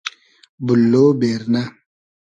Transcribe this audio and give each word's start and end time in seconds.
بوللۉ 0.65 0.93
بېرنۂ 1.19 1.63